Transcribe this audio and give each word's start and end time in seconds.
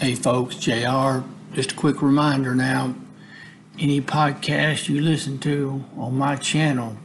Hey 0.00 0.14
folks, 0.14 0.54
JR, 0.54 1.24
just 1.54 1.72
a 1.72 1.74
quick 1.74 2.02
reminder 2.02 2.54
now. 2.54 2.94
Any 3.80 4.00
podcast 4.00 4.88
you 4.88 5.00
listen 5.00 5.40
to 5.40 5.84
on 5.96 6.16
my 6.16 6.36
channel, 6.36 6.96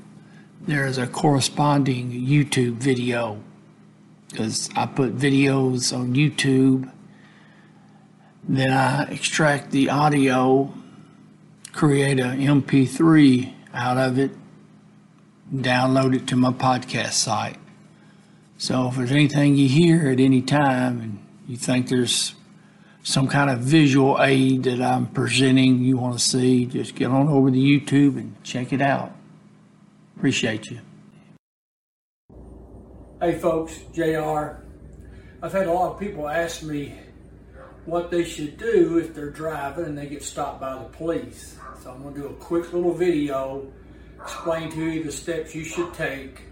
there 0.62 0.85
is 0.85 0.99
a 0.99 1.07
corresponding 1.07 2.11
YouTube 2.11 2.73
video. 2.73 3.41
Because 4.29 4.69
I 4.75 4.85
put 4.85 5.17
videos 5.17 5.91
on 5.91 6.13
YouTube, 6.13 6.91
then 8.47 8.71
I 8.71 9.05
extract 9.05 9.71
the 9.71 9.89
audio, 9.89 10.71
create 11.71 12.19
a 12.19 12.25
MP3 12.25 13.53
out 13.73 13.97
of 13.97 14.19
it, 14.19 14.29
download 15.51 16.16
it 16.16 16.27
to 16.27 16.35
my 16.35 16.52
podcast 16.52 17.13
site. 17.13 17.57
So 18.59 18.89
if 18.89 18.98
there's 18.98 19.12
anything 19.12 19.55
you 19.55 19.67
hear 19.67 20.12
at 20.12 20.20
any 20.20 20.44
time 20.44 21.02
and 21.02 21.25
you 21.48 21.57
think 21.57 21.88
there's 21.88 22.35
some 23.04 23.27
kind 23.27 23.49
of 23.49 23.59
visual 23.59 24.17
aid 24.22 24.64
that 24.64 24.82
I'm 24.82 25.08
presenting 25.08 25.80
you 25.80 25.98
want 25.98 26.18
to 26.18 26.23
see, 26.23 26.66
just 26.66 26.96
get 26.96 27.10
on 27.10 27.27
over 27.27 27.52
to 27.52 27.58
YouTube 27.58 28.18
and 28.18 28.41
check 28.44 28.72
it 28.72 28.82
out. 28.82 29.14
Appreciate 30.18 30.72
you. 30.72 30.80
Hey 33.22 33.38
folks, 33.38 33.77
JR. 33.94 34.63
I've 35.41 35.52
had 35.52 35.68
a 35.68 35.72
lot 35.72 35.91
of 35.91 36.00
people 36.00 36.27
ask 36.27 36.63
me 36.63 36.94
what 37.86 38.10
they 38.10 38.24
should 38.24 38.58
do 38.58 38.98
if 38.98 39.13
they're 39.13 39.30
driving 39.30 39.85
and 39.85 39.98
they 39.98 40.08
get 40.08 40.24
stopped 40.24 40.62
by 40.62 40.74
the 40.74 40.85
police. 40.85 41.58
So 41.82 41.91
I'm 41.91 42.02
going 42.02 42.16
to 42.16 42.22
do 42.22 42.27
a 42.27 42.34
quick 42.34 42.72
little 42.72 42.94
video 42.94 43.68
explain 44.22 44.72
to 44.72 44.77
you 44.77 45.04
the 45.04 45.12
steps 45.12 45.54
you 45.54 45.66
should 45.66 45.94
take 45.94 46.44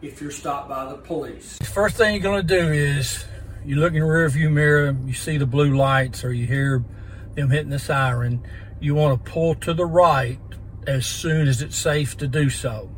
if 0.00 0.22
you're 0.22 0.30
stopped 0.30 0.70
by 0.70 0.86
the 0.86 0.96
police. 0.96 1.58
First 1.58 1.96
thing 1.96 2.14
you're 2.14 2.22
going 2.22 2.46
to 2.46 2.60
do 2.60 2.72
is 2.72 3.24
you 3.64 3.76
look 3.76 3.92
in 3.92 4.00
the 4.00 4.06
rear 4.06 4.28
view 4.28 4.50
mirror, 4.50 4.96
you 5.04 5.12
see 5.12 5.36
the 5.36 5.46
blue 5.46 5.76
lights 5.76 6.24
or 6.24 6.32
you 6.32 6.46
hear 6.46 6.84
them 7.34 7.50
hitting 7.50 7.70
the 7.70 7.78
siren. 7.78 8.46
You 8.80 8.94
want 8.94 9.24
to 9.24 9.30
pull 9.30 9.54
to 9.56 9.74
the 9.74 9.86
right 9.86 10.38
as 10.86 11.06
soon 11.06 11.46
as 11.46 11.60
it's 11.60 11.76
safe 11.76 12.16
to 12.18 12.26
do 12.26 12.50
so. 12.50 12.90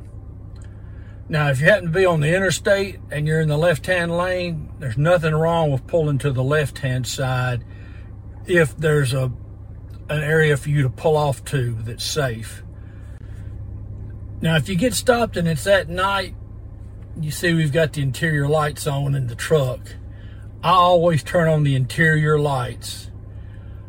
Now, 1.29 1.49
if 1.51 1.61
you 1.61 1.67
happen 1.67 1.87
to 1.87 1.91
be 1.91 2.05
on 2.05 2.21
the 2.21 2.35
interstate 2.35 3.01
and 3.11 3.27
you're 3.27 3.41
in 3.41 3.49
the 3.49 3.57
left-hand 3.57 4.17
lane, 4.17 4.71
there's 4.79 4.99
nothing 4.99 5.35
wrong 5.35 5.71
with 5.71 5.87
pulling 5.87 6.19
to 6.19 6.31
the 6.31 6.45
left-hand 6.45 7.07
side 7.07 7.65
if 8.47 8.77
there's 8.77 9.15
a 9.15 9.33
an 10.09 10.23
area 10.23 10.57
for 10.57 10.69
you 10.69 10.83
to 10.83 10.91
pull 10.91 11.17
off 11.17 11.45
to 11.45 11.75
that's 11.85 12.05
safe. 12.05 12.63
Now, 14.41 14.57
if 14.57 14.69
you 14.69 14.75
get 14.75 14.95
stopped 14.95 15.37
and 15.37 15.49
it's 15.49 15.67
at 15.67 15.89
night, 15.89 16.35
you 17.21 17.31
see 17.31 17.55
we've 17.55 17.73
got 17.73 17.93
the 17.93 18.03
interior 18.03 18.49
lights 18.49 18.87
on 18.87 19.15
in 19.15 19.29
the 19.29 19.35
truck. 19.35 19.81
I 20.65 20.71
always 20.71 21.25
turn 21.25 21.49
on 21.49 21.65
the 21.65 21.75
interior 21.75 22.39
lights. 22.39 23.11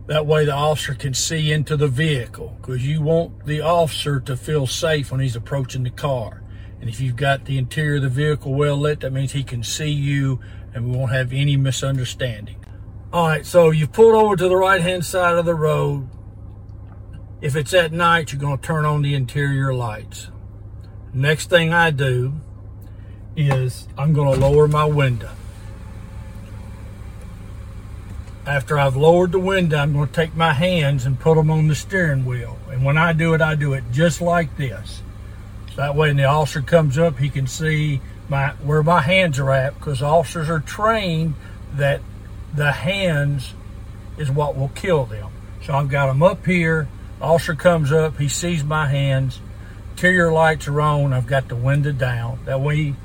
That 0.08 0.26
way 0.26 0.44
the 0.44 0.56
officer 0.56 0.96
can 0.96 1.14
see 1.14 1.52
into 1.52 1.78
the 1.78 1.88
vehicle 1.88 2.58
because 2.60 2.86
you 2.86 3.00
want 3.00 3.46
the 3.46 3.62
officer 3.62 4.20
to 4.22 4.36
feel 4.36 4.66
safe 4.66 5.12
when 5.12 5.20
he's 5.20 5.36
approaching 5.36 5.84
the 5.84 5.92
car. 5.92 6.42
And 6.82 6.90
if 6.90 7.00
you've 7.00 7.16
got 7.16 7.46
the 7.46 7.60
interior 7.60 7.98
of 7.98 8.02
the 8.02 8.10
vehicle 8.10 8.56
well 8.56 8.76
lit, 8.76 9.02
that 9.02 9.14
means 9.14 9.34
he 9.34 9.44
can 9.44 9.64
see 9.64 9.92
you 9.92 10.40
and 10.74 10.90
we 10.90 10.98
won't 10.98 11.12
have 11.12 11.32
any 11.32 11.58
misunderstanding. 11.58 12.66
All 13.14 13.28
right, 13.28 13.46
so 13.46 13.70
you've 13.70 13.94
pulled 13.94 14.16
over 14.16 14.36
to 14.36 14.48
the 14.48 14.58
right 14.58 14.82
hand 14.82 15.06
side 15.06 15.36
of 15.36 15.46
the 15.46 15.54
road. 15.54 16.10
If 17.40 17.56
it's 17.56 17.76
at 17.76 17.92
night, 17.92 18.34
you're 18.34 18.42
going 18.42 18.58
to 18.58 18.64
turn 18.64 18.84
on 18.84 19.04
the 19.04 19.14
interior 19.14 19.76
lights. 19.76 20.30
Next 21.14 21.52
thing 21.52 21.72
I 21.72 21.92
do 21.92 22.34
is 23.38 23.88
I'm 23.96 24.14
going 24.14 24.34
to 24.34 24.40
lower 24.40 24.68
my 24.68 24.86
window. 24.86 25.30
After 28.46 28.78
I've 28.78 28.98
lowered 28.98 29.32
the 29.32 29.40
window, 29.40 29.78
I'm 29.78 29.94
going 29.94 30.08
to 30.08 30.14
take 30.14 30.36
my 30.36 30.52
hands 30.52 31.06
and 31.06 31.18
put 31.18 31.36
them 31.36 31.50
on 31.50 31.68
the 31.68 31.76
steering 31.76 32.26
wheel. 32.26 32.58
And 32.70 32.84
when 32.84 32.98
I 32.98 33.14
do 33.14 33.34
it, 33.34 33.42
I 33.42 33.56
do 33.56 33.74
it 33.74 33.86
just 33.92 34.20
like 34.20 34.58
this. 34.58 35.02
So 35.70 35.78
that 35.78 35.96
way, 35.96 36.10
when 36.10 36.18
the 36.18 36.26
officer 36.26 36.62
comes 36.62 36.98
up, 36.98 37.18
he 37.18 37.30
can 37.30 37.48
see 37.48 38.02
my 38.28 38.50
where 38.64 38.84
my 38.84 39.02
hands 39.02 39.40
are 39.40 39.52
at 39.52 39.78
because 39.78 40.02
officers 40.02 40.50
are 40.50 40.60
trained 40.60 41.36
that 41.76 42.02
the 42.54 42.72
hands 42.72 43.54
is 44.18 44.30
what 44.30 44.58
will 44.58 44.70
kill 44.70 45.06
them. 45.06 45.32
So 45.66 45.74
I've 45.74 45.90
got 45.90 46.08
them 46.08 46.22
up 46.22 46.46
here. 46.46 46.88
Officer 47.22 47.56
comes 47.56 47.92
up, 47.92 48.18
he 48.18 48.28
sees 48.28 48.64
my 48.64 48.88
hands. 48.88 49.40
Interior 49.92 50.32
lights 50.32 50.68
are 50.68 50.82
on. 50.82 51.14
I've 51.14 51.28
got 51.28 51.48
the 51.48 51.56
window 51.56 51.94
down. 51.94 52.40
That 52.46 52.60
way 52.60 52.96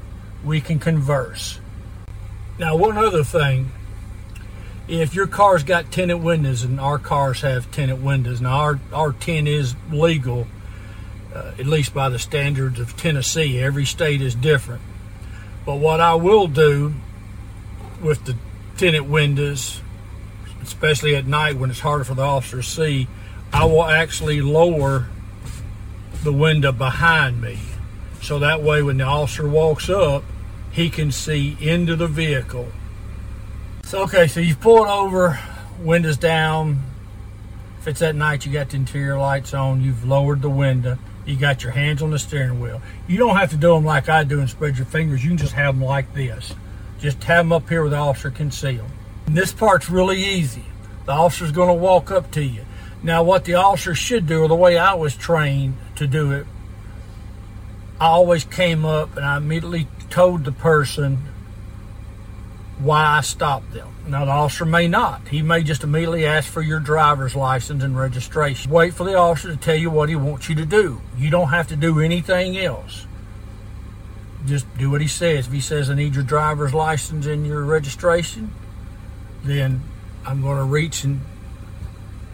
we 0.44 0.60
can 0.60 0.80
converse. 0.80 1.60
Now, 2.58 2.74
one 2.74 2.98
other 2.98 3.22
thing 3.22 3.70
if 4.88 5.14
your 5.14 5.26
car's 5.26 5.62
got 5.62 5.92
tinted 5.92 6.22
windows, 6.22 6.62
and 6.62 6.80
our 6.80 6.98
cars 6.98 7.42
have 7.42 7.70
tinted 7.70 8.02
windows, 8.02 8.40
now 8.40 8.56
our, 8.56 8.80
our 8.92 9.12
tint 9.12 9.46
is 9.46 9.76
legal, 9.92 10.46
uh, 11.34 11.52
at 11.58 11.66
least 11.66 11.92
by 11.92 12.08
the 12.08 12.18
standards 12.18 12.80
of 12.80 12.96
Tennessee. 12.96 13.58
Every 13.58 13.84
state 13.84 14.22
is 14.22 14.34
different. 14.34 14.80
But 15.66 15.76
what 15.76 16.00
I 16.00 16.14
will 16.14 16.46
do 16.46 16.94
with 18.00 18.24
the 18.24 18.34
tinted 18.78 19.08
windows, 19.08 19.82
especially 20.62 21.14
at 21.14 21.26
night 21.26 21.56
when 21.56 21.68
it's 21.70 21.80
harder 21.80 22.04
for 22.04 22.14
the 22.14 22.22
officer 22.22 22.58
to 22.58 22.62
see, 22.62 23.08
I 23.52 23.64
will 23.66 23.84
actually 23.84 24.40
lower 24.40 25.08
the 26.22 26.32
window 26.32 26.72
behind 26.72 27.40
me. 27.42 27.58
So 28.22 28.38
that 28.38 28.62
way, 28.62 28.82
when 28.82 28.96
the 28.96 29.04
officer 29.04 29.48
walks 29.48 29.88
up, 29.88 30.24
he 30.72 30.90
can 30.90 31.12
see 31.12 31.56
into 31.60 31.96
the 31.96 32.06
vehicle. 32.06 32.68
So, 33.88 34.02
okay, 34.02 34.26
so 34.26 34.40
you've 34.40 34.60
pulled 34.60 34.86
over, 34.86 35.40
windows 35.80 36.18
down. 36.18 36.82
If 37.78 37.88
it's 37.88 38.02
at 38.02 38.14
night, 38.14 38.44
you 38.44 38.52
got 38.52 38.68
the 38.68 38.76
interior 38.76 39.18
lights 39.18 39.54
on, 39.54 39.80
you've 39.80 40.04
lowered 40.04 40.42
the 40.42 40.50
window, 40.50 40.98
you 41.24 41.36
got 41.36 41.62
your 41.62 41.72
hands 41.72 42.02
on 42.02 42.10
the 42.10 42.18
steering 42.18 42.60
wheel. 42.60 42.82
You 43.06 43.16
don't 43.16 43.36
have 43.36 43.48
to 43.52 43.56
do 43.56 43.72
them 43.72 43.86
like 43.86 44.10
I 44.10 44.24
do 44.24 44.40
and 44.40 44.50
spread 44.50 44.76
your 44.76 44.84
fingers. 44.84 45.24
You 45.24 45.30
can 45.30 45.38
just 45.38 45.54
have 45.54 45.74
them 45.74 45.86
like 45.86 46.12
this. 46.12 46.54
Just 46.98 47.24
have 47.24 47.46
them 47.46 47.52
up 47.54 47.66
here 47.66 47.80
where 47.80 47.88
the 47.88 47.96
officer 47.96 48.30
can 48.30 48.50
see 48.50 48.76
them. 48.76 48.90
And 49.24 49.34
this 49.34 49.54
part's 49.54 49.88
really 49.88 50.22
easy. 50.22 50.66
The 51.06 51.12
officer's 51.12 51.52
going 51.52 51.68
to 51.68 51.82
walk 51.82 52.10
up 52.10 52.30
to 52.32 52.44
you. 52.44 52.66
Now, 53.02 53.22
what 53.22 53.46
the 53.46 53.54
officer 53.54 53.94
should 53.94 54.26
do, 54.26 54.42
or 54.42 54.48
the 54.48 54.54
way 54.54 54.76
I 54.76 54.92
was 54.92 55.16
trained 55.16 55.78
to 55.96 56.06
do 56.06 56.32
it, 56.32 56.46
I 57.98 58.08
always 58.08 58.44
came 58.44 58.84
up 58.84 59.16
and 59.16 59.24
I 59.24 59.38
immediately 59.38 59.88
told 60.10 60.44
the 60.44 60.52
person 60.52 61.27
why 62.78 63.04
I 63.04 63.20
stopped 63.22 63.72
them. 63.72 63.88
Now, 64.06 64.24
the 64.24 64.30
officer 64.30 64.64
may 64.64 64.88
not. 64.88 65.28
He 65.28 65.42
may 65.42 65.62
just 65.62 65.82
immediately 65.82 66.26
ask 66.26 66.50
for 66.50 66.62
your 66.62 66.80
driver's 66.80 67.34
license 67.34 67.82
and 67.82 67.98
registration. 67.98 68.70
Wait 68.70 68.94
for 68.94 69.04
the 69.04 69.16
officer 69.16 69.50
to 69.50 69.56
tell 69.56 69.76
you 69.76 69.90
what 69.90 70.08
he 70.08 70.16
wants 70.16 70.48
you 70.48 70.54
to 70.56 70.64
do. 70.64 71.00
You 71.16 71.30
don't 71.30 71.48
have 71.48 71.68
to 71.68 71.76
do 71.76 72.00
anything 72.00 72.56
else. 72.56 73.06
Just 74.46 74.66
do 74.78 74.90
what 74.90 75.00
he 75.00 75.08
says. 75.08 75.48
If 75.48 75.52
he 75.52 75.60
says, 75.60 75.90
I 75.90 75.94
need 75.94 76.14
your 76.14 76.24
driver's 76.24 76.72
license 76.72 77.26
and 77.26 77.46
your 77.46 77.64
registration, 77.64 78.52
then 79.42 79.82
I'm 80.24 80.40
going 80.40 80.58
to 80.58 80.64
reach 80.64 81.04
and 81.04 81.20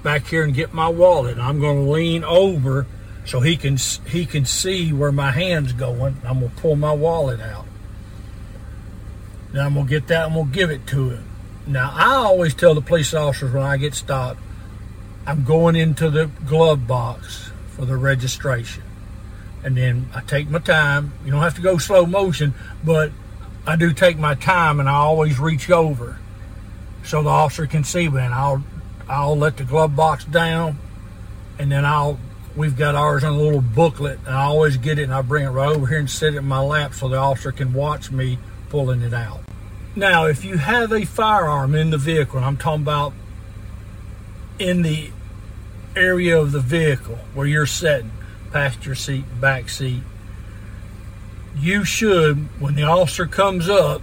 back 0.03 0.27
here 0.27 0.45
and 0.45 0.55
get 0.55 0.75
my 0.75 0.89
wallet. 0.89 1.39
I'm 1.39 1.59
going 1.59 1.85
to 1.85 1.91
lean 1.91 2.23
over 2.23 2.87
so 3.25 3.41
he 3.41 3.57
can 3.57 3.79
he 4.07 4.27
can 4.27 4.45
see 4.45 4.93
where 4.93 5.11
my 5.11 5.31
hand's 5.31 5.73
going. 5.73 6.19
I'm 6.25 6.41
going 6.41 6.53
to 6.53 6.61
pull 6.61 6.77
my 6.77 6.93
wallet 6.93 7.41
out. 7.41 7.67
Then 9.55 9.65
I'm 9.65 9.75
to 9.75 9.85
get 9.85 10.09
that 10.09 10.27
and 10.27 10.35
we'll 10.35 10.47
give 10.47 10.71
it 10.71 10.85
to 10.89 11.11
him. 11.11 11.25
Now, 11.65 11.93
I 11.95 12.17
always 12.17 12.55
tell 12.55 12.75
the 12.75 12.81
police 12.81 13.15
officers 13.15 13.53
when 13.53 13.63
I 13.63 13.77
get 13.77 13.95
stopped, 13.95 14.41
I'm 15.27 15.45
going 15.45 15.77
into 15.77 16.11
the 16.11 16.27
glove 16.45 16.89
box 16.89 17.53
for 17.69 17.85
the 17.85 17.97
registration. 17.97 18.83
And 19.63 19.77
then 19.77 20.09
I 20.13 20.23
take 20.23 20.51
my 20.51 20.59
time. 20.59 21.13
You 21.25 21.31
don't 21.31 21.41
have 21.41 21.55
to 21.55 21.63
go 21.63 21.79
slow 21.79 22.05
motion, 22.05 22.53
but 22.83 23.13
I 23.65 23.77
do 23.77 23.93
take 23.93 24.19
my 24.19 24.35
time 24.35 24.81
and 24.81 24.89
I 24.89 24.95
always 24.95 25.39
reach 25.39 25.71
over 25.71 26.19
so 27.05 27.23
the 27.23 27.31
officer 27.31 27.69
can 27.69 27.85
see 27.85 28.09
me. 28.09 28.23
And 28.23 28.35
I'll 28.35 28.65
I'll 29.09 29.37
let 29.37 29.57
the 29.59 29.65
glove 29.65 29.95
box 29.95 30.25
down, 30.25 30.79
and 31.61 31.71
then 31.71 31.85
I'll 31.85 32.19
we've 32.57 32.77
got 32.77 32.97
ours 32.97 33.23
on 33.23 33.35
a 33.35 33.37
little 33.37 33.61
booklet, 33.61 34.19
and 34.27 34.35
I 34.35 34.43
always 34.43 34.79
get 34.79 34.99
it 34.99 35.05
and 35.05 35.15
I 35.15 35.23
bring 35.23 35.45
it 35.45 35.51
right 35.51 35.69
over 35.69 35.87
here 35.87 35.99
and 35.99 36.11
sit 36.11 36.35
it 36.35 36.39
in 36.39 36.45
my 36.45 36.61
lap 36.61 36.93
so 36.93 37.09
the 37.09 37.19
officer 37.19 37.53
can 37.53 37.73
watch 37.73 38.11
me 38.11 38.39
pulling 38.75 39.03
it 39.03 39.15
out. 39.15 39.39
Now, 39.95 40.27
if 40.27 40.45
you 40.45 40.57
have 40.57 40.91
a 40.91 41.05
firearm 41.05 41.77
in 41.77 41.91
the 41.91 41.97
vehicle, 41.97 42.41
I'm 42.41 42.57
talking 42.57 42.83
about 42.83 43.13
in 44.59 44.83
the 44.83 45.13
area 45.95 46.41
of 46.41 46.51
the 46.51 46.59
vehicle 46.59 47.21
where 47.35 47.47
you're 47.47 47.67
sitting, 47.67 48.11
passenger 48.51 48.97
seat, 48.97 49.27
back 49.41 49.69
seat, 49.69 50.03
you 51.57 51.85
should, 51.85 52.49
when 52.61 52.75
the 52.75 52.83
officer 52.83 53.27
comes 53.27 53.69
up, 53.69 54.03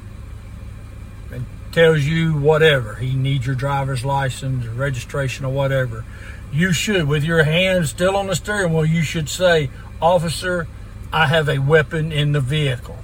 and 1.34 1.46
tells 1.74 2.06
you 2.06 2.32
whatever 2.32 2.96
he 2.96 3.14
needs 3.14 3.46
your 3.46 3.56
driver's 3.56 4.06
license 4.06 4.66
or 4.66 4.72
registration 4.72 5.44
or 5.44 5.52
whatever 5.52 6.06
you 6.54 6.72
should 6.72 7.10
with 7.10 7.26
your 7.26 7.44
hands 7.44 7.90
still 7.90 8.16
on 8.16 8.28
the 8.28 8.36
steering 8.36 8.74
wheel 8.74 8.86
you 8.86 9.02
should 9.02 9.28
say 9.28 9.70
officer 10.02 10.66
i 11.12 11.28
have 11.28 11.48
a 11.48 11.60
weapon 11.60 12.12
in 12.12 12.34
the 12.34 12.42
vehicle 12.42 12.98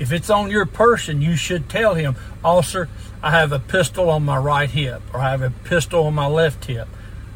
if 0.00 0.10
it's 0.10 0.30
on 0.30 0.50
your 0.50 0.66
person 0.66 1.22
you 1.22 1.36
should 1.36 1.68
tell 1.68 1.94
him 1.94 2.16
officer 2.42 2.88
I 3.22 3.32
have 3.32 3.52
a 3.52 3.58
pistol 3.58 4.08
on 4.08 4.24
my 4.24 4.38
right 4.38 4.70
hip, 4.70 5.02
or 5.12 5.20
I 5.20 5.30
have 5.30 5.42
a 5.42 5.50
pistol 5.50 6.06
on 6.06 6.14
my 6.14 6.26
left 6.26 6.64
hip. 6.64 6.88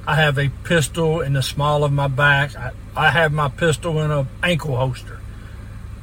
I 0.06 0.16
have 0.16 0.38
a 0.38 0.48
pistol 0.48 1.20
in 1.20 1.34
the 1.34 1.42
small 1.42 1.84
of 1.84 1.92
my 1.92 2.08
back. 2.08 2.56
I, 2.56 2.72
I 2.96 3.10
have 3.10 3.32
my 3.32 3.48
pistol 3.48 4.00
in 4.00 4.10
an 4.10 4.28
ankle 4.42 4.76
holster, 4.76 5.20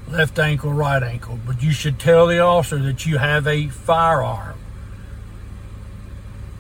left 0.08 0.38
ankle, 0.38 0.72
right 0.72 1.02
ankle. 1.02 1.40
But 1.46 1.64
you 1.64 1.72
should 1.72 2.00
tell 2.00 2.28
the 2.28 2.40
officer 2.40 2.78
that 2.78 3.08
you 3.08 3.18
have 3.18 3.48
a 3.48 3.70
firearm. 3.70 4.60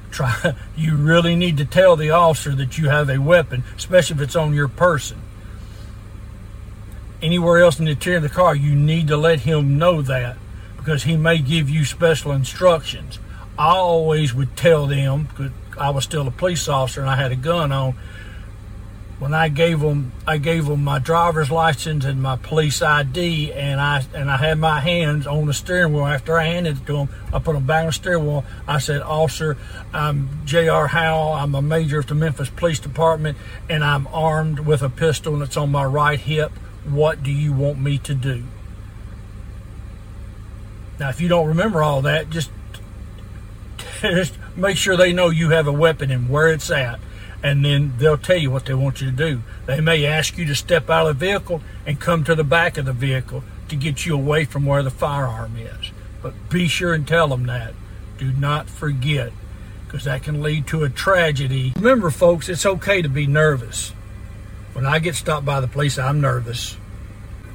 Try. 0.09 0.55
You 0.75 0.95
really 0.95 1.35
need 1.35 1.57
to 1.57 1.65
tell 1.65 1.95
the 1.95 2.09
officer 2.09 2.55
that 2.55 2.79
you 2.79 2.89
have 2.89 3.07
a 3.07 3.19
weapon, 3.19 3.63
especially 3.77 4.15
if 4.15 4.21
it's 4.21 4.35
on 4.35 4.55
your 4.55 4.67
person. 4.67 5.20
Anywhere 7.21 7.59
else 7.59 7.77
in 7.77 7.85
the 7.85 7.91
interior 7.91 8.17
of 8.17 8.23
the 8.23 8.29
car, 8.29 8.55
you 8.55 8.73
need 8.73 9.07
to 9.07 9.17
let 9.17 9.41
him 9.41 9.77
know 9.77 10.01
that 10.01 10.37
because 10.77 11.03
he 11.03 11.15
may 11.15 11.37
give 11.37 11.69
you 11.69 11.85
special 11.85 12.31
instructions. 12.31 13.19
I 13.59 13.75
always 13.75 14.33
would 14.33 14.57
tell 14.57 14.87
them 14.87 15.25
because 15.25 15.51
I 15.77 15.91
was 15.91 16.03
still 16.03 16.27
a 16.27 16.31
police 16.31 16.67
officer 16.67 17.01
and 17.01 17.09
I 17.09 17.15
had 17.15 17.31
a 17.31 17.35
gun 17.35 17.71
on. 17.71 17.95
When 19.19 19.35
I 19.35 19.49
gave 19.49 19.81
them, 19.81 20.13
I 20.25 20.39
gave 20.39 20.65
them 20.65 20.83
my 20.83 20.97
driver's 20.97 21.51
license 21.51 22.05
and 22.05 22.23
my 22.23 22.37
police 22.37 22.81
ID, 22.81 23.53
and 23.53 23.79
I 23.79 24.03
and 24.15 24.31
I 24.31 24.37
had 24.37 24.57
my 24.57 24.79
hands 24.79 25.27
on 25.27 25.45
the 25.45 25.53
steering 25.53 25.93
wheel. 25.93 26.07
After 26.07 26.39
I 26.39 26.45
handed 26.45 26.77
it 26.77 26.85
to 26.87 26.93
them, 26.93 27.09
I 27.31 27.37
put 27.37 27.53
them 27.53 27.67
back 27.67 27.81
on 27.81 27.85
the 27.85 27.91
steering 27.91 28.25
wheel. 28.25 28.43
I 28.67 28.79
said, 28.79 29.03
"Officer, 29.03 29.57
I'm 29.93 30.39
J.R. 30.45 30.87
Howell. 30.87 31.33
I'm 31.33 31.53
a 31.53 31.61
major 31.61 31.99
of 31.99 32.07
the 32.07 32.15
Memphis 32.15 32.49
Police 32.49 32.79
Department, 32.79 33.37
and 33.69 33.83
I'm 33.83 34.07
armed 34.07 34.61
with 34.61 34.81
a 34.81 34.89
pistol, 34.89 35.35
and 35.35 35.43
it's 35.43 35.55
on 35.55 35.69
my 35.71 35.85
right 35.85 36.19
hip. 36.19 36.51
What 36.83 37.23
do 37.23 37.31
you 37.31 37.53
want 37.53 37.79
me 37.79 37.97
to 37.99 38.13
do?" 38.13 38.43
Now, 40.99 41.09
if 41.09 41.19
you 41.19 41.27
don't 41.27 41.47
remember 41.47 41.81
all 41.81 42.01
that, 42.03 42.29
just, 42.29 42.51
just 44.01 44.35
make 44.55 44.77
sure 44.77 44.95
they 44.95 45.13
know 45.13 45.29
you 45.29 45.49
have 45.49 45.65
a 45.65 45.71
weapon 45.71 46.11
and 46.11 46.29
where 46.29 46.49
it's 46.49 46.69
at, 46.69 46.99
and 47.41 47.65
then 47.65 47.93
they'll 47.97 48.17
tell 48.17 48.37
you 48.37 48.51
what 48.51 48.65
they 48.65 48.73
want 48.75 49.01
you 49.01 49.09
to 49.09 49.15
do. 49.15 49.41
They 49.65 49.81
may 49.81 50.05
ask 50.05 50.37
you 50.37 50.45
to 50.45 50.53
step 50.53 50.89
out 50.89 51.07
of 51.07 51.17
the 51.17 51.25
vehicle 51.25 51.63
and 51.87 51.99
come 51.99 52.23
to 52.25 52.35
the 52.35 52.43
back 52.43 52.77
of 52.77 52.85
the 52.85 52.93
vehicle 52.93 53.43
to 53.69 53.75
get 53.75 54.05
you 54.05 54.13
away 54.13 54.45
from 54.45 54.65
where 54.65 54.83
the 54.83 54.91
firearm 54.91 55.55
is. 55.57 55.91
But 56.21 56.33
be 56.49 56.67
sure 56.67 56.93
and 56.93 57.07
tell 57.07 57.29
them 57.29 57.47
that. 57.47 57.73
Do 58.19 58.31
not 58.31 58.69
forget, 58.69 59.31
because 59.85 60.03
that 60.03 60.21
can 60.21 60.43
lead 60.43 60.67
to 60.67 60.83
a 60.83 60.89
tragedy. 60.89 61.73
Remember, 61.75 62.11
folks, 62.11 62.47
it's 62.47 62.65
okay 62.65 63.01
to 63.01 63.09
be 63.09 63.25
nervous. 63.25 63.93
When 64.73 64.85
I 64.85 64.99
get 64.99 65.15
stopped 65.15 65.45
by 65.45 65.59
the 65.59 65.67
police, 65.67 65.99
I'm 65.99 66.21
nervous. 66.21 66.77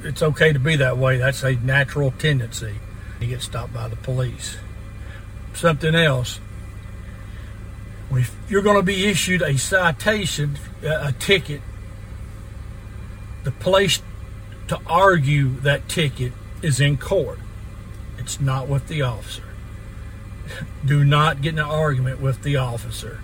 It's 0.03 0.23
okay 0.23 0.53
to 0.53 0.59
be 0.59 0.77
that 0.77 0.99
way. 0.99 1.17
That's 1.17 1.43
a 1.43 1.55
natural 1.57 2.13
tendency 2.13 2.75
to 3.21 3.27
get 3.27 3.43
stopped 3.43 3.73
by 3.73 3.89
the 3.89 3.97
police. 3.97 4.57
Something 5.55 5.95
else. 5.95 6.41
If 8.11 8.37
you're 8.49 8.63
going 8.63 8.77
to 8.77 8.83
be 8.83 9.07
issued 9.07 9.43
a 9.43 9.59
citation, 9.59 10.59
uh, 10.85 11.09
a 11.09 11.13
ticket, 11.13 11.61
the 13.45 13.51
place 13.51 14.03
to 14.69 14.81
argue 14.87 15.61
that 15.61 15.89
ticket 15.89 16.33
is 16.63 16.81
in 16.81 16.99
court. 16.99 17.39
It's 18.19 18.41
not 18.41 18.69
with 18.69 18.89
the 18.89 19.03
officer. 19.03 19.43
Do 20.85 21.05
not 21.05 21.43
get 21.43 21.55
in 21.55 21.59
an 21.59 21.65
argument 21.65 22.21
with 22.21 22.43
the 22.43 22.57
officer. 22.57 23.21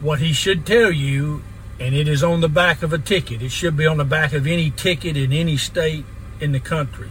What 0.00 0.20
he 0.20 0.32
should 0.32 0.66
tell 0.66 0.90
you, 0.90 1.42
and 1.80 1.94
it 1.94 2.08
is 2.08 2.22
on 2.22 2.40
the 2.40 2.48
back 2.48 2.82
of 2.82 2.92
a 2.92 2.98
ticket, 2.98 3.42
it 3.42 3.50
should 3.50 3.76
be 3.76 3.86
on 3.86 3.96
the 3.96 4.04
back 4.04 4.32
of 4.32 4.46
any 4.46 4.70
ticket 4.70 5.16
in 5.16 5.32
any 5.32 5.56
state 5.56 6.04
in 6.40 6.52
the 6.52 6.60
country 6.60 7.10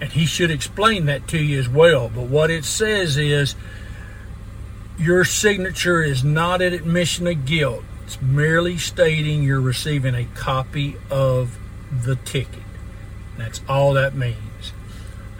and 0.00 0.12
he 0.12 0.24
should 0.24 0.50
explain 0.50 1.06
that 1.06 1.28
to 1.28 1.38
you 1.38 1.58
as 1.58 1.68
well. 1.68 2.08
But 2.08 2.22
what 2.22 2.50
it 2.50 2.64
says 2.64 3.16
is 3.16 3.54
your 4.98 5.24
signature 5.24 6.02
is 6.02 6.24
not 6.24 6.62
an 6.62 6.72
admission 6.72 7.26
of 7.26 7.44
guilt. 7.44 7.84
It's 8.04 8.20
merely 8.20 8.78
stating 8.78 9.42
you're 9.42 9.60
receiving 9.60 10.14
a 10.14 10.24
copy 10.34 10.96
of 11.10 11.58
the 11.92 12.16
ticket. 12.16 12.62
That's 13.36 13.60
all 13.68 13.92
that 13.94 14.14
means. 14.14 14.36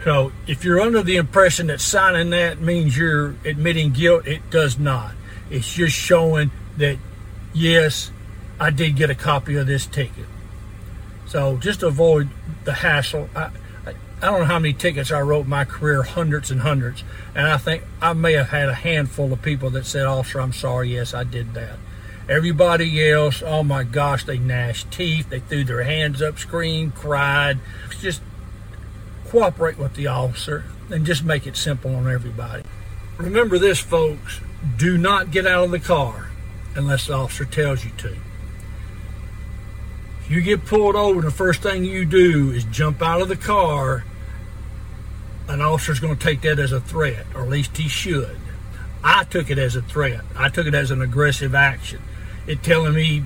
So 0.03 0.31
if 0.47 0.63
you're 0.63 0.79
under 0.79 1.01
the 1.01 1.17
impression 1.17 1.67
that 1.67 1.81
signing 1.81 2.31
that 2.31 2.59
means 2.59 2.97
you're 2.97 3.35
admitting 3.45 3.91
guilt, 3.91 4.27
it 4.27 4.49
does 4.49 4.79
not. 4.79 5.13
It's 5.49 5.71
just 5.73 5.95
showing 5.95 6.49
that, 6.77 6.97
yes, 7.53 8.11
I 8.59 8.69
did 8.69 8.95
get 8.95 9.09
a 9.09 9.15
copy 9.15 9.55
of 9.55 9.67
this 9.67 9.85
ticket. 9.85 10.25
So 11.27 11.57
just 11.57 11.83
avoid 11.83 12.29
the 12.63 12.73
hassle. 12.73 13.29
I, 13.35 13.49
I 13.85 14.25
don't 14.27 14.41
know 14.41 14.45
how 14.45 14.59
many 14.59 14.73
tickets 14.73 15.11
I 15.11 15.21
wrote 15.21 15.45
in 15.45 15.49
my 15.49 15.65
career, 15.65 16.03
hundreds 16.03 16.51
and 16.51 16.61
hundreds. 16.61 17.03
And 17.33 17.47
I 17.47 17.57
think 17.57 17.83
I 18.01 18.13
may 18.13 18.33
have 18.33 18.49
had 18.49 18.69
a 18.69 18.73
handful 18.73 19.33
of 19.33 19.41
people 19.41 19.69
that 19.71 19.85
said, 19.85 20.05
Officer, 20.05 20.41
I'm 20.41 20.53
sorry, 20.53 20.93
yes, 20.93 21.13
I 21.13 21.23
did 21.23 21.53
that. 21.55 21.77
Everybody 22.29 23.09
else, 23.09 23.41
oh 23.43 23.63
my 23.63 23.83
gosh, 23.83 24.25
they 24.25 24.37
gnashed 24.37 24.91
teeth, 24.91 25.29
they 25.29 25.39
threw 25.39 25.63
their 25.63 25.83
hands 25.83 26.21
up, 26.21 26.37
screamed, 26.37 26.93
cried. 26.93 27.59
Just 27.99 28.21
cooperate 29.29 29.77
with 29.77 29.95
the 29.95 30.07
officer 30.07 30.65
and 30.89 31.05
just 31.05 31.23
make 31.23 31.47
it 31.47 31.57
simple 31.57 31.95
on 31.95 32.09
everybody. 32.09 32.63
Remember 33.17 33.57
this, 33.57 33.79
folks 33.79 34.41
do 34.77 34.97
not 34.97 35.31
get 35.31 35.47
out 35.47 35.65
of 35.65 35.71
the 35.71 35.79
car 35.79 36.30
unless 36.75 37.07
the 37.07 37.13
officer 37.13 37.45
tells 37.45 37.83
you 37.83 37.91
to 37.97 38.15
If 40.21 40.31
you 40.31 40.41
get 40.41 40.65
pulled 40.65 40.95
over, 40.95 41.21
the 41.21 41.31
first 41.31 41.61
thing 41.61 41.85
you 41.85 42.05
do 42.05 42.51
is 42.51 42.63
jump 42.65 43.01
out 43.01 43.21
of 43.21 43.27
the 43.27 43.35
car 43.35 44.03
an 45.51 45.61
officer's 45.61 45.99
going 45.99 46.15
to 46.15 46.23
take 46.23 46.41
that 46.41 46.59
as 46.59 46.71
a 46.71 46.79
threat, 46.79 47.25
or 47.35 47.41
at 47.41 47.49
least 47.49 47.75
he 47.75 47.89
should. 47.89 48.37
I 49.03 49.25
took 49.25 49.49
it 49.49 49.57
as 49.57 49.75
a 49.75 49.81
threat. 49.81 50.21
I 50.35 50.49
took 50.49 50.65
it 50.65 50.73
as 50.73 50.91
an 50.91 51.01
aggressive 51.01 51.53
action. 51.53 52.01
It 52.47 52.63
telling 52.63 52.93
me 52.93 53.19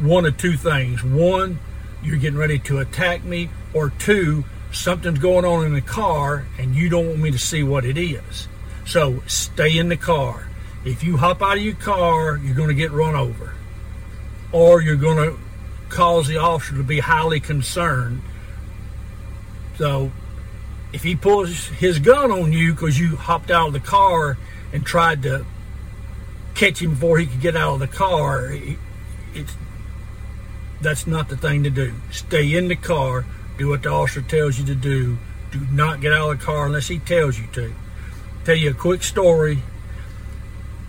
one 0.00 0.24
of 0.24 0.36
two 0.38 0.56
things. 0.56 1.02
One, 1.02 1.58
you're 2.02 2.16
getting 2.16 2.38
ready 2.38 2.58
to 2.60 2.78
attack 2.78 3.24
me, 3.24 3.50
or 3.74 3.90
two, 3.90 4.44
something's 4.72 5.18
going 5.18 5.44
on 5.44 5.66
in 5.66 5.74
the 5.74 5.80
car 5.80 6.44
and 6.58 6.74
you 6.74 6.88
don't 6.88 7.06
want 7.06 7.18
me 7.18 7.30
to 7.30 7.38
see 7.38 7.62
what 7.62 7.84
it 7.84 7.98
is. 7.98 8.48
So 8.86 9.22
stay 9.26 9.76
in 9.76 9.88
the 9.88 9.96
car. 9.96 10.48
If 10.86 11.02
you 11.02 11.16
hop 11.16 11.42
out 11.42 11.56
of 11.56 11.64
your 11.64 11.74
car, 11.74 12.36
you're 12.36 12.54
going 12.54 12.68
to 12.68 12.74
get 12.74 12.92
run 12.92 13.16
over, 13.16 13.52
or 14.52 14.80
you're 14.80 14.94
going 14.94 15.16
to 15.16 15.36
cause 15.88 16.28
the 16.28 16.36
officer 16.36 16.76
to 16.76 16.84
be 16.84 17.00
highly 17.00 17.40
concerned. 17.40 18.22
So 19.78 20.12
if 20.92 21.02
he 21.02 21.16
pulls 21.16 21.66
his 21.66 21.98
gun 21.98 22.30
on 22.30 22.52
you 22.52 22.72
because 22.72 23.00
you 23.00 23.16
hopped 23.16 23.50
out 23.50 23.66
of 23.66 23.72
the 23.72 23.80
car 23.80 24.38
and 24.72 24.86
tried 24.86 25.24
to 25.24 25.44
catch 26.54 26.80
him 26.80 26.90
before 26.90 27.18
he 27.18 27.26
could 27.26 27.40
get 27.40 27.56
out 27.56 27.74
of 27.74 27.80
the 27.80 27.88
car, 27.88 28.56
it's 29.34 29.56
that's 30.80 31.04
not 31.04 31.28
the 31.28 31.36
thing 31.36 31.64
to 31.64 31.70
do. 31.70 31.94
Stay 32.12 32.54
in 32.54 32.68
the 32.68 32.76
car, 32.76 33.26
do 33.58 33.70
what 33.70 33.82
the 33.82 33.88
officer 33.88 34.22
tells 34.22 34.56
you 34.56 34.64
to 34.66 34.74
do. 34.76 35.18
Do 35.50 35.66
not 35.72 36.00
get 36.00 36.12
out 36.12 36.30
of 36.30 36.38
the 36.38 36.44
car 36.44 36.66
unless 36.66 36.86
he 36.86 37.00
tells 37.00 37.38
you 37.40 37.48
to. 37.54 37.74
Tell 38.44 38.54
you 38.54 38.70
a 38.70 38.74
quick 38.74 39.02
story. 39.02 39.62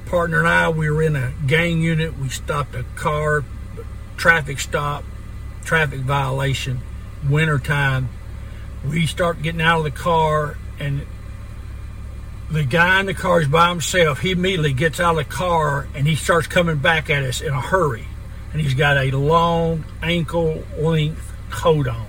Partner 0.10 0.40
and 0.40 0.48
I, 0.48 0.70
we 0.70 0.90
were 0.90 1.02
in 1.02 1.16
a 1.16 1.34
gang 1.46 1.82
unit. 1.82 2.18
We 2.18 2.30
stopped 2.30 2.76
a 2.76 2.84
car, 2.96 3.44
traffic 4.16 4.60
stop, 4.60 5.04
traffic 5.64 6.00
violation, 6.02 6.82
winter 7.28 7.60
time 7.60 8.10
we 8.86 9.06
start 9.06 9.42
getting 9.42 9.62
out 9.62 9.80
of 9.80 9.84
the 9.84 9.92
car 9.92 10.58
and 10.80 11.06
the 12.50 12.64
guy 12.64 13.00
in 13.00 13.06
the 13.06 13.14
car 13.14 13.42
is 13.42 13.48
by 13.48 13.70
himself. 13.70 14.20
He 14.20 14.32
immediately 14.32 14.74
gets 14.74 15.00
out 15.00 15.18
of 15.18 15.28
the 15.28 15.34
car 15.34 15.88
and 15.94 16.08
he 16.08 16.16
starts 16.16 16.48
coming 16.48 16.78
back 16.78 17.10
at 17.10 17.24
us 17.24 17.42
in 17.42 17.54
a 17.54 17.62
hurry. 17.62 18.06
And 18.54 18.62
he's 18.62 18.74
got 18.74 18.98
a 18.98 19.12
long 19.12 19.84
ankle 20.02 20.64
length 20.78 21.34
coat 21.50 21.88
on. 21.88 22.08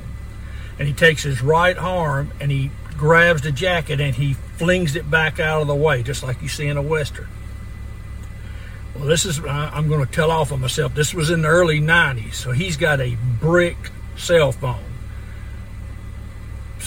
And 0.78 0.86
he 0.86 0.94
takes 0.94 1.24
his 1.24 1.42
right 1.42 1.76
arm 1.76 2.30
and 2.40 2.52
he 2.52 2.70
grabs 2.96 3.42
the 3.42 3.50
jacket 3.50 4.00
and 4.00 4.14
he 4.14 4.34
flings 4.34 4.94
it 4.94 5.10
back 5.10 5.40
out 5.40 5.62
of 5.62 5.66
the 5.66 5.74
way, 5.74 6.04
just 6.04 6.22
like 6.22 6.40
you 6.40 6.48
see 6.48 6.68
in 6.68 6.76
a 6.76 6.82
Western. 6.82 7.28
Well, 8.98 9.06
this 9.06 9.24
is, 9.24 9.40
I'm 9.44 9.88
going 9.88 10.04
to 10.04 10.10
tell 10.10 10.30
off 10.30 10.52
on 10.52 10.60
myself. 10.60 10.94
This 10.94 11.14
was 11.14 11.30
in 11.30 11.42
the 11.42 11.48
early 11.48 11.80
90s. 11.80 12.34
So 12.34 12.50
he's 12.52 12.76
got 12.76 13.00
a 13.00 13.16
brick 13.40 13.76
cell 14.16 14.52
phone 14.52 14.88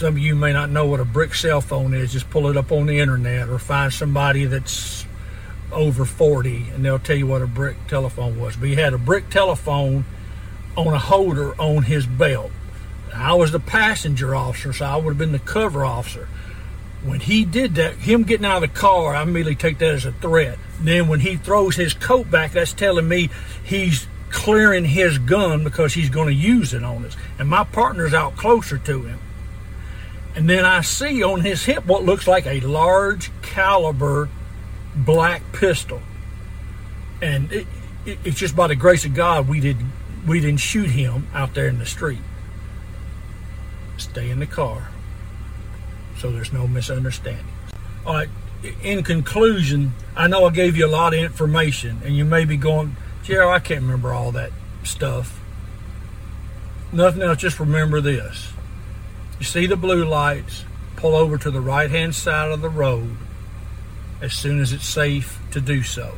some 0.02 0.16
of 0.16 0.20
you 0.20 0.36
may 0.36 0.52
not 0.52 0.72
know 0.72 0.86
what 0.86 1.00
a 1.00 1.06
brick 1.06 1.36
cell 1.36 1.62
phone 1.62 1.94
is. 1.94 2.12
Just 2.12 2.30
pull 2.32 2.48
it 2.48 2.58
up 2.58 2.72
on 2.72 2.88
the 2.88 3.00
internet 3.00 3.50
or 3.50 3.60
find 3.60 3.94
somebody 3.94 4.46
that's 4.46 5.06
over 5.72 6.06
40 6.06 6.70
and 6.74 6.84
they'll 6.84 6.98
tell 6.98 7.16
you 7.16 7.28
what 7.28 7.44
a 7.44 7.48
brick 7.48 7.76
telephone 7.88 8.40
was. 8.40 8.56
But 8.56 8.70
he 8.70 8.76
had 8.76 8.94
a 8.96 8.98
brick 8.98 9.30
telephone 9.30 10.06
on 10.76 10.88
a 10.88 10.98
holder 10.98 11.54
on 11.62 11.84
his 11.84 12.08
belt. 12.08 12.52
I 13.14 13.34
was 13.34 13.52
the 13.52 13.60
passenger 13.60 14.34
officer, 14.34 14.74
so 14.74 14.86
I 14.86 14.96
would 14.96 15.12
have 15.12 15.18
been 15.18 15.34
the 15.34 15.40
cover 15.40 15.86
officer. 15.86 16.28
When 17.04 17.20
he 17.20 17.46
did 17.46 17.76
that, 17.76 17.96
him 17.96 18.24
getting 18.24 18.46
out 18.46 18.64
of 18.64 18.74
the 18.74 18.80
car, 18.80 19.16
I 19.16 19.24
immediately 19.24 19.56
take 19.56 19.80
that 19.80 19.96
as 19.96 20.06
a 20.06 20.12
threat. 20.12 20.60
Then 20.80 21.08
when 21.08 21.20
he 21.20 21.36
throws 21.36 21.76
his 21.76 21.94
coat 21.94 22.30
back, 22.30 22.52
that's 22.52 22.74
telling 22.74 23.08
me 23.08 23.30
he's 23.64 24.08
clearing 24.30 24.86
his 24.86 25.18
gun 25.18 25.64
because 25.64 25.94
he's 25.94 26.10
going 26.10 26.28
to 26.28 26.34
use 26.34 26.74
it 26.74 26.84
on 26.84 27.06
us. 27.06 27.18
And 27.40 27.50
my 27.50 27.64
partner's 27.64 28.14
out 28.14 28.38
closer 28.38 28.78
to 28.78 29.04
him. 29.04 29.20
And 30.36 30.50
then 30.50 30.64
I 30.64 30.82
see 30.82 31.24
on 31.24 31.42
his 31.42 31.66
hip 31.66 31.86
what 31.86 32.04
looks 32.04 32.28
like 32.28 32.46
a 32.46 32.62
large 32.62 33.32
caliber 33.42 34.30
black 34.96 35.42
pistol. 35.52 36.02
And 37.22 37.52
it, 37.52 37.68
it, 38.06 38.20
it's 38.24 38.38
just 38.38 38.56
by 38.56 38.68
the 38.68 38.76
grace 38.76 39.06
of 39.06 39.14
God 39.14 39.48
we 39.48 39.60
did 39.60 39.78
we 40.26 40.40
didn't 40.40 40.60
shoot 40.60 40.90
him 40.90 41.28
out 41.34 41.56
there 41.56 41.68
in 41.68 41.80
the 41.80 41.86
street. 41.86 42.22
Stay 43.98 44.30
in 44.30 44.40
the 44.40 44.46
car. 44.46 44.90
So 46.22 46.30
there's 46.30 46.54
no 46.54 46.68
misunderstandings. 46.68 47.50
All 48.06 48.14
right, 48.14 48.30
in 48.84 49.02
conclusion, 49.02 49.94
I 50.16 50.28
know 50.28 50.46
I 50.46 50.52
gave 50.52 50.78
you 50.78 50.86
a 50.86 50.88
lot 50.88 51.16
of 51.16 51.20
information 51.20 52.00
and 52.06 52.16
you 52.16 52.26
may 52.26 52.46
be 52.46 52.58
going, 52.58 52.96
Gerald, 53.24 53.52
I 53.52 53.58
can't 53.58 53.82
remember 53.82 54.14
all 54.14 54.32
that 54.34 54.52
stuff. 54.84 55.42
Nothing 56.94 57.24
else, 57.24 57.40
just 57.40 57.60
remember 57.60 58.02
this. 58.02 58.54
You 59.40 59.46
see 59.46 59.66
the 59.66 59.76
blue 59.76 60.06
lights, 60.06 60.64
pull 60.96 61.16
over 61.16 61.40
to 61.40 61.50
the 61.50 61.60
right 61.60 61.90
hand 61.90 62.14
side 62.14 62.52
of 62.52 62.62
the 62.62 62.70
road 62.70 63.18
as 64.22 64.34
soon 64.34 64.60
as 64.60 64.74
it's 64.74 64.88
safe 64.88 65.40
to 65.50 65.60
do 65.60 65.82
so. 65.82 66.14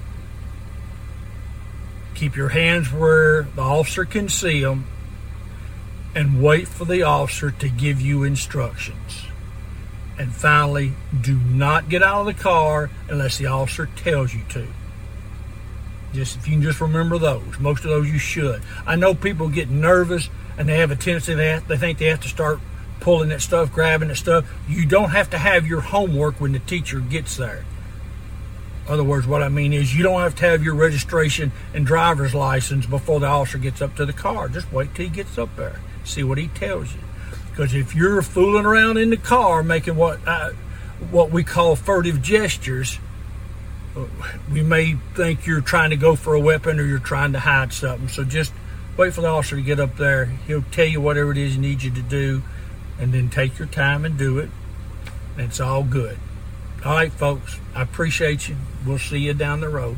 Keep 2.13 2.35
your 2.35 2.49
hands 2.49 2.91
where 2.91 3.43
the 3.43 3.61
officer 3.61 4.03
can 4.03 4.27
see 4.27 4.63
them 4.63 4.85
and 6.13 6.43
wait 6.43 6.67
for 6.67 6.83
the 6.83 7.03
officer 7.03 7.51
to 7.51 7.69
give 7.69 8.01
you 8.01 8.23
instructions. 8.23 9.27
And 10.23 10.33
finally, 10.33 10.93
do 11.19 11.35
not 11.35 11.89
get 11.89 12.01
out 12.01 12.21
of 12.21 12.27
the 12.27 12.41
car 12.41 12.89
unless 13.09 13.37
the 13.37 13.47
officer 13.47 13.87
tells 13.87 14.33
you 14.33 14.39
to. 14.51 14.69
Just 16.13 16.37
if 16.37 16.47
you 16.47 16.53
can 16.53 16.61
just 16.61 16.79
remember 16.79 17.17
those. 17.17 17.59
Most 17.59 17.83
of 17.83 17.89
those 17.89 18.09
you 18.09 18.19
should. 18.19 18.61
I 18.87 18.95
know 18.95 19.15
people 19.15 19.49
get 19.49 19.69
nervous 19.69 20.29
and 20.57 20.69
they 20.69 20.77
have 20.77 20.91
a 20.91 20.95
tendency 20.95 21.35
have, 21.35 21.67
they 21.67 21.75
think 21.75 21.97
they 21.97 22.05
have 22.05 22.21
to 22.21 22.29
start 22.29 22.61
pulling 23.01 23.27
that 23.29 23.41
stuff, 23.41 23.73
grabbing 23.73 24.07
that 24.07 24.15
stuff. 24.15 24.49
You 24.65 24.85
don't 24.85 25.09
have 25.09 25.29
to 25.31 25.37
have 25.37 25.67
your 25.67 25.81
homework 25.81 26.39
when 26.39 26.53
the 26.53 26.59
teacher 26.59 27.01
gets 27.01 27.35
there. 27.35 27.65
other 28.87 29.03
words, 29.03 29.27
what 29.27 29.43
I 29.43 29.49
mean 29.49 29.73
is 29.73 29.93
you 29.93 30.03
don't 30.03 30.21
have 30.21 30.35
to 30.35 30.45
have 30.45 30.63
your 30.63 30.75
registration 30.75 31.51
and 31.73 31.85
driver's 31.85 32.33
license 32.33 32.85
before 32.85 33.19
the 33.19 33.27
officer 33.27 33.57
gets 33.57 33.81
up 33.81 33.97
to 33.97 34.05
the 34.05 34.13
car. 34.13 34.47
Just 34.47 34.71
wait 34.71 34.95
till 34.95 35.03
he 35.03 35.11
gets 35.11 35.37
up 35.37 35.53
there. 35.57 35.81
See 36.05 36.23
what 36.23 36.37
he 36.37 36.47
tells 36.47 36.93
you. 36.93 37.01
Because 37.53 37.75
if 37.75 37.93
you're 37.93 38.23
fooling 38.23 38.65
around 38.65 38.97
in 38.97 39.11
the 39.11 39.17
car 39.17 39.61
making 39.61 39.95
what 39.95 40.19
uh, 40.27 40.53
what 41.11 41.29
we 41.29 41.43
call 41.43 41.75
furtive 41.75 42.19
gestures, 42.19 42.97
we 44.51 44.63
may 44.63 44.95
think 45.13 45.45
you're 45.45 45.61
trying 45.61 45.91
to 45.91 45.95
go 45.95 46.15
for 46.15 46.33
a 46.33 46.39
weapon 46.39 46.79
or 46.79 46.83
you're 46.83 46.97
trying 46.97 47.33
to 47.33 47.39
hide 47.39 47.71
something. 47.71 48.07
So 48.07 48.23
just 48.23 48.51
wait 48.97 49.13
for 49.13 49.21
the 49.21 49.27
officer 49.27 49.55
to 49.55 49.61
get 49.61 49.79
up 49.79 49.97
there. 49.97 50.25
He'll 50.25 50.63
tell 50.71 50.87
you 50.87 50.99
whatever 50.99 51.31
it 51.31 51.37
is 51.37 51.53
he 51.53 51.59
needs 51.59 51.85
you 51.85 51.91
to 51.91 52.01
do, 52.01 52.41
and 52.99 53.13
then 53.13 53.29
take 53.29 53.59
your 53.59 53.67
time 53.67 54.03
and 54.03 54.17
do 54.17 54.39
it. 54.39 54.49
And 55.37 55.45
it's 55.45 55.59
all 55.59 55.83
good. 55.83 56.17
All 56.83 56.93
right, 56.93 57.11
folks. 57.11 57.59
I 57.75 57.83
appreciate 57.83 58.49
you. 58.49 58.55
We'll 58.83 58.97
see 58.97 59.19
you 59.19 59.35
down 59.35 59.61
the 59.61 59.69
road. 59.69 59.97